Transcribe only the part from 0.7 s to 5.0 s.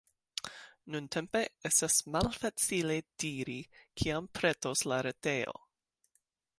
Nuntempe, estas malfacile diri kiam pretos